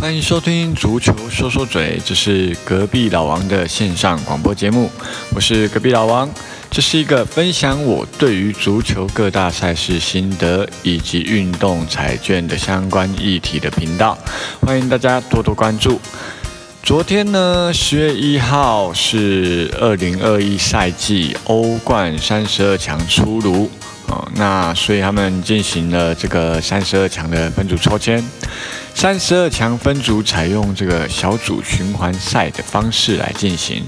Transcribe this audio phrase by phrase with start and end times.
[0.00, 4.90] 欢迎收听足球说说嘴，这是隔壁老王的线上广播节目，
[5.34, 6.28] 我是隔壁老王。
[6.70, 14.16] 这是一个分享我对于足球各大赛事心得以及运动彩券的相关议题的频道，
[14.62, 16.00] 欢迎大家多多关注。
[16.82, 23.70] 昨天呢，十月一号是二零二一赛季欧冠三十二强出炉
[24.10, 28.22] 哦，那所以他们进行了这个三十二强的分组抽签。
[28.94, 33.84] 三十二强分组采用这个小组循环赛的方式来进行，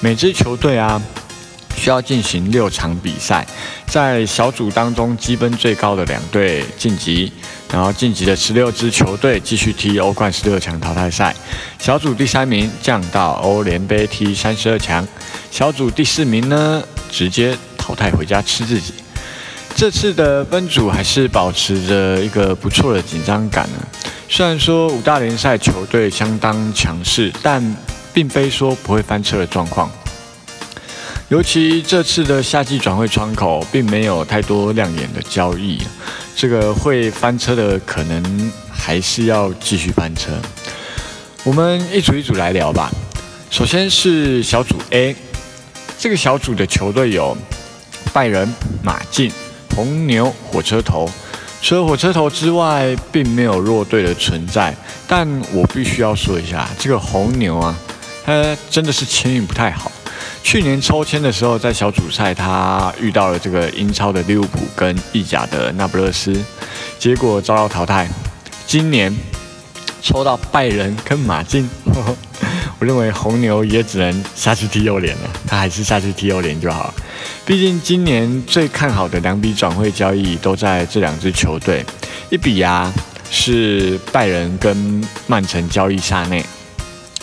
[0.00, 1.00] 每支球队啊。
[1.74, 3.44] 需要进行六场比赛，
[3.86, 7.32] 在小组当中积分最高的两队晋级，
[7.72, 11.34] 然后晋级的十六支球队继续踢欧冠十六强淘汰赛。
[11.80, 15.04] 小组第三名降到欧联杯踢三十二强，
[15.50, 18.92] 小组第四名呢直接淘汰回家吃自己。
[19.74, 23.78] 这次的分组还是保持着一个不错的紧张感呢。
[24.28, 27.76] 虽然说五大联赛球队相当强势，但
[28.14, 29.90] 并非说不会翻车的状况。
[31.28, 35.78] 尤其这次的夏季转会窗口，并没有太多亮眼的交易，
[36.36, 40.30] 这个会翻车的可能还是要继续翻车。
[41.42, 42.90] 我们一组一组来聊吧。
[43.50, 45.16] 首先是小组 A，
[45.98, 47.36] 这个小组的球队有
[48.12, 48.46] 拜仁、
[48.82, 49.32] 马竞、
[49.74, 51.10] 红牛、火车头。
[51.60, 54.74] 除了火车头之外，并没有弱队的存在。
[55.06, 57.76] 但我必须要说一下，这个红牛啊，
[58.24, 59.90] 它真的是签运不太好。
[60.42, 66.36] 去年抽签的时候，在小组赛他遇到了这个英超的利物浦跟意甲的那不勒斯，
[66.98, 68.08] 结果遭到淘汰。
[68.66, 69.14] 今年
[70.00, 71.68] 抽到拜仁跟马竞，
[72.82, 76.92] 我认为红牛也只能下去踢右脸了，他还是下去踢右脸就好。
[77.46, 81.86] 毕竟今年最看好的两笔转会交易都在这两支球队，
[82.28, 82.92] 一笔啊
[83.30, 86.44] 是拜仁跟曼城交易萨内。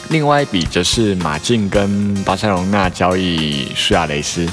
[0.07, 4.47] 另外一笔则是马竞跟巴塞隆纳交易苏亚雷斯，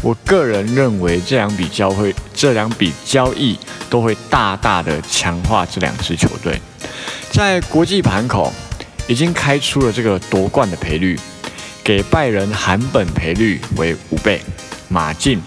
[0.00, 3.58] 我个人认为这两笔交会这两笔交易
[3.90, 6.58] 都会大大的强化这两支球队。
[7.30, 8.50] 在国际盘口
[9.06, 11.18] 已经开出了这个夺冠的赔率，
[11.82, 14.40] 给拜仁韩本赔率为五倍，
[14.88, 15.42] 马竞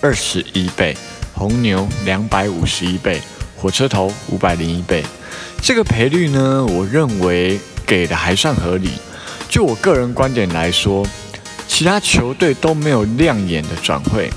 [0.00, 0.96] 二十一倍，
[1.32, 3.20] 红牛两百五十一倍，
[3.56, 5.02] 火车头五百零一倍。
[5.60, 7.58] 这个赔率呢，我认为。
[7.86, 8.92] 给的还算合理。
[9.46, 11.06] 就我个人观点来说，
[11.68, 14.30] 其他球队都没有亮眼的转会，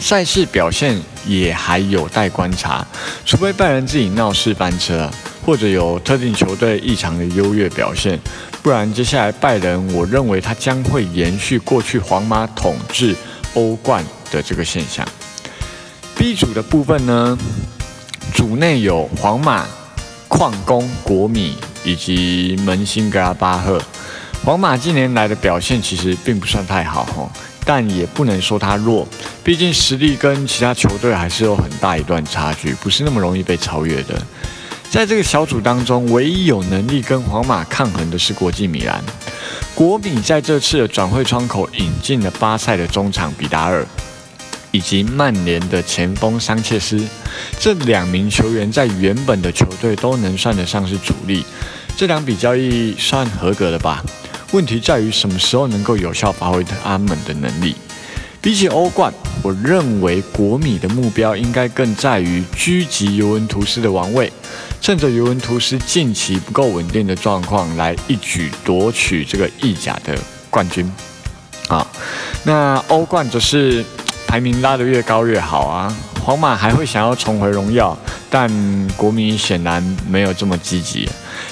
[0.00, 2.86] 赛事表现也还有待观察。
[3.24, 5.10] 除非拜仁自己闹事翻车，
[5.44, 8.18] 或者有特定球队异常的优越表现，
[8.62, 13.14] 不然接下来拜仁，我认为他将会延续过去皇马统治
[13.54, 15.06] 欧冠的这个现象。
[16.16, 17.38] B 组的部分呢，
[18.34, 19.66] 组内有皇马、
[20.28, 21.56] 矿工、国米。
[21.84, 23.80] 以及门兴格拉巴赫，
[24.44, 27.30] 皇马近年来的表现其实并不算太好哦，
[27.70, 29.06] 但也不能说他弱，
[29.44, 34.18] 毕竟实力跟其他球队还是有很大一段差距，不是那么容易被超越的。
[34.90, 39.04] 在这个小组当中，唯一有能力跟皇马抗衡的是国际米兰。
[39.74, 43.86] 国米在这次的转会窗口引进了巴塞的中场比达尔。
[44.70, 47.02] 以及曼联的前锋桑切斯，
[47.58, 51.42] 这两名球员在原本的球队都能算得上是主力，
[51.96, 54.04] 这两笔交易算合格的吧？
[54.52, 57.74] 问题在于什么时候能够有效发挥他们的能力。
[58.40, 64.32] 比起欧冠，我认为国米的目标应该更在于狙击尤文图斯的王位，
[64.80, 70.16] 趁着尤文图斯近期不够稳定的状况，来一举夺取这个意甲的
[70.48, 70.90] 冠军。
[71.68, 71.86] 啊，
[72.44, 73.84] 那欧冠则是。
[74.28, 75.96] 排名拉得越高越好啊！
[76.22, 77.96] 皇马还会想要重回荣耀，
[78.28, 78.46] 但
[78.94, 81.08] 国米显然没有这么积极。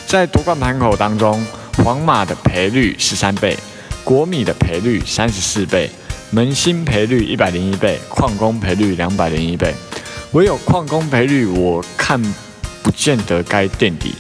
[0.07, 1.43] 在夺冠盘口当中，
[1.85, 3.57] 皇马的赔率十三倍，
[4.03, 5.91] 国米的赔率三十四倍，
[6.31, 9.75] 门兴赔率一百零一倍，矿工赔率两百零一倍。
[10.33, 12.21] 唯有矿工赔率，我看
[12.83, 14.15] 不见得该垫底。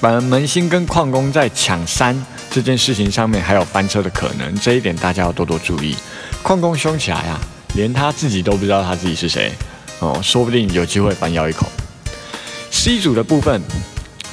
[0.00, 2.20] 反而门兴跟矿工在抢三
[2.50, 5.94] 这件事情上面还有翻车的可能，这一点大家要多多注意。
[6.42, 7.40] 矿工凶起来啊！
[7.74, 9.52] 连他自己都不知道他自己是谁
[10.00, 11.66] 哦，说不定有机会反咬一口。
[12.70, 13.62] C 组的部分，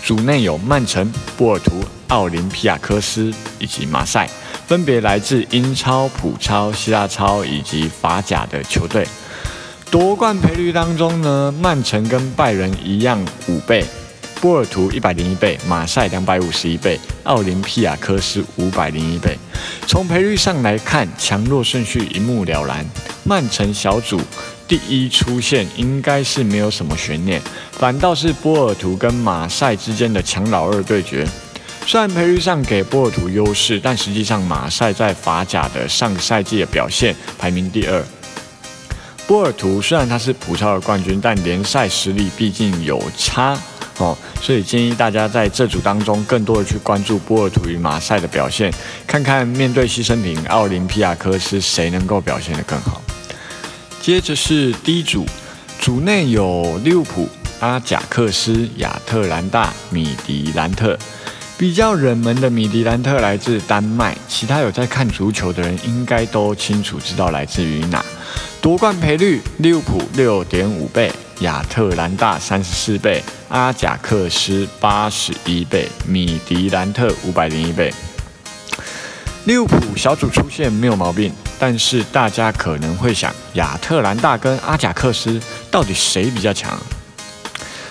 [0.09, 4.27] 组内有曼城、波尔图、奥林匹亚科斯以及马赛，
[4.65, 9.07] 分别来自英超、普超、希腊超以及法甲的球队。
[9.91, 13.85] 夺冠赔率当中呢，曼城跟拜仁一样五倍。
[14.41, 19.37] 波尔图一百零一倍，马赛两百五十一倍，奥林匹亚科斯五百零一倍。
[19.85, 22.83] 从赔率上来看，强弱顺序一目了然。
[23.23, 24.19] 曼城小组
[24.69, 31.27] 第一出现应该是没有什么悬念，反倒是波尔图跟马赛之间的强老二对决。
[31.87, 38.05] 虽然赔率上给波尔图优势，但实际上马赛在法甲的上个赛季的表现排名第二。
[39.25, 43.59] 波尔图虽然他是葡超的冠军，但联赛实力毕竟有差
[43.97, 48.71] 哦，所以建议大家在这组当中更多的去关注波尔图与马赛的表现，
[49.07, 53.01] 看看面对牺牲品奥林匹亚科斯谁能够表现得更好。
[54.09, 55.23] 接着是第一组，
[55.79, 57.29] 组内有利物浦、
[57.59, 60.97] 阿贾克斯、亚特兰大、米迪兰特。
[61.59, 68.03] 比较冷门的米迪兰特来自丹麦，其他有在看足球的人应该都清楚知道来自于哪。
[68.59, 71.11] 夺冠赔率：利物浦六点五倍，
[71.41, 77.93] 亚特兰大三十四倍，阿贾克斯八十一倍，米迪兰特五百零一倍。
[79.45, 85.39] 利物浦小组出现没有毛病，但是大家可能会想，亚特兰大跟阿贾克斯
[85.69, 86.79] 到底谁比较强？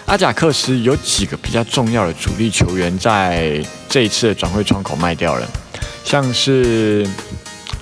[0.06, 5.47] 阿贾克斯有几个比较重要的主力球员在这一次的转会窗口卖掉了，
[6.03, 7.06] 像是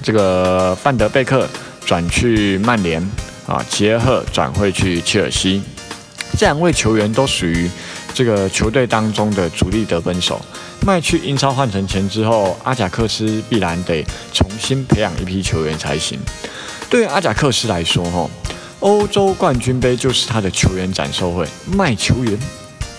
[0.03, 1.47] 这个范德贝克
[1.85, 3.01] 转去曼联
[3.47, 5.63] 啊，杰赫转会去切尔西，
[6.37, 7.71] 这两位球员都属于
[8.17, 10.41] 这个球队当中的主力得分手。
[10.87, 14.03] 卖去英超换成钱之后，阿贾克斯必然得
[14.33, 16.19] 重新培养一批球员才行。
[16.89, 18.27] 对阿贾克斯来说，哈。
[18.81, 22.39] 欧洲冠军杯就是他的球员展售会，卖球员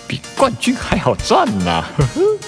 [0.05, 1.83] 比冠军还好赚呐！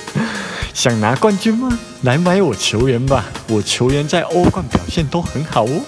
[0.73, 1.79] 想拿冠军吗？
[2.03, 3.25] 来买我球员吧！
[3.47, 5.81] 我球员在欧冠表现都很好哦，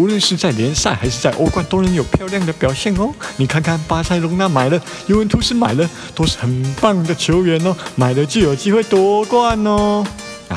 [0.00, 3.12] 无论是在联赛还是在欧冠都能有漂亮的表现哦。
[3.36, 10.02] 你看看巴塞罗那买了，尤文图斯买了，都是很棒的球员哦，买了就有机会夺冠哦！
[10.48, 10.56] 啊，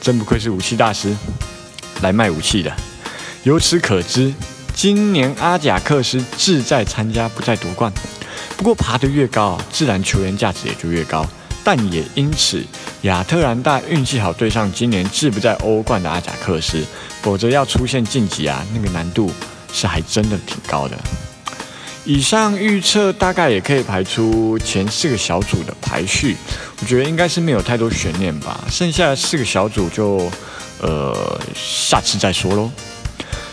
[0.00, 1.14] 真不愧是武器大师，
[2.00, 2.74] 来卖武器的。
[3.42, 4.32] 由此可知。
[4.74, 7.92] 今年阿贾克斯志在参加，不在夺冠。
[8.56, 11.24] 不过爬得越高，自然球员价值也就越高。
[11.64, 12.62] 但也因此，
[13.02, 16.84] 亚特兰大运气好对上今年志不在欧冠的阿贾克斯，
[17.22, 19.32] 否则要出现晋级啊，那个难度
[19.72, 20.96] 是还真的挺高的。
[22.04, 26.36] 以上预测大概也可以排出前四个小组的排序，
[26.82, 28.62] 我觉得应该是没有太多悬念吧。
[28.70, 30.30] 剩下的四个小组就，
[30.82, 32.70] 呃，下次再说喽。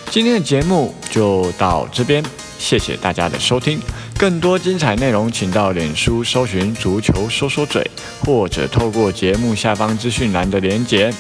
[0.10, 2.22] 今天的节目就到这边，
[2.60, 3.80] 谢谢大家的收听。
[4.22, 7.84] 更多精彩内容，请到脸书搜寻“足球说说嘴”，
[8.24, 11.12] 或者透过节目下方资讯栏的连结，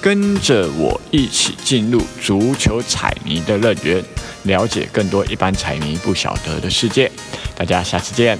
[0.00, 4.04] 跟着我一起进入足球彩迷的乐园，
[4.42, 7.08] 了解更多一般彩迷不晓得的世界。
[7.54, 8.36] 大家下次见。